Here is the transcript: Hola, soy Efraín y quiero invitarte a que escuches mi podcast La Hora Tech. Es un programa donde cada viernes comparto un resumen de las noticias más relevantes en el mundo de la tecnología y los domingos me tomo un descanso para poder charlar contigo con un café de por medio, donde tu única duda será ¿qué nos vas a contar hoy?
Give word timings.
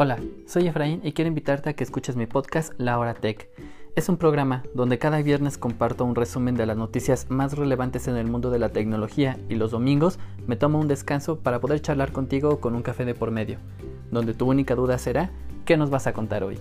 Hola, 0.00 0.20
soy 0.46 0.68
Efraín 0.68 1.00
y 1.02 1.10
quiero 1.10 1.26
invitarte 1.26 1.70
a 1.70 1.72
que 1.72 1.82
escuches 1.82 2.14
mi 2.14 2.26
podcast 2.26 2.72
La 2.78 3.00
Hora 3.00 3.14
Tech. 3.14 3.50
Es 3.96 4.08
un 4.08 4.16
programa 4.16 4.62
donde 4.72 5.00
cada 5.00 5.20
viernes 5.22 5.58
comparto 5.58 6.04
un 6.04 6.14
resumen 6.14 6.54
de 6.54 6.66
las 6.66 6.76
noticias 6.76 7.28
más 7.30 7.58
relevantes 7.58 8.06
en 8.06 8.14
el 8.14 8.28
mundo 8.28 8.50
de 8.50 8.60
la 8.60 8.68
tecnología 8.68 9.36
y 9.48 9.56
los 9.56 9.72
domingos 9.72 10.20
me 10.46 10.54
tomo 10.54 10.78
un 10.78 10.86
descanso 10.86 11.40
para 11.40 11.60
poder 11.60 11.82
charlar 11.82 12.12
contigo 12.12 12.60
con 12.60 12.76
un 12.76 12.82
café 12.82 13.04
de 13.04 13.16
por 13.16 13.32
medio, 13.32 13.58
donde 14.12 14.34
tu 14.34 14.48
única 14.48 14.76
duda 14.76 14.98
será 14.98 15.32
¿qué 15.64 15.76
nos 15.76 15.90
vas 15.90 16.06
a 16.06 16.12
contar 16.12 16.44
hoy? 16.44 16.60